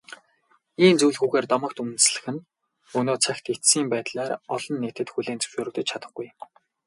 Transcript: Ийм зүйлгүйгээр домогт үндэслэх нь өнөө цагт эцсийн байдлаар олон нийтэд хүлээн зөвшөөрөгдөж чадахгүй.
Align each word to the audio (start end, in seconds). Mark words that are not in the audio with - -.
Ийм 0.83 0.95
зүйлгүйгээр 1.01 1.45
домогт 1.49 1.77
үндэслэх 1.83 2.25
нь 2.33 2.45
өнөө 2.99 3.17
цагт 3.25 3.45
эцсийн 3.53 3.87
байдлаар 3.93 4.31
олон 4.55 4.75
нийтэд 4.79 5.07
хүлээн 5.11 5.41
зөвшөөрөгдөж 5.41 5.85
чадахгүй. 5.91 6.27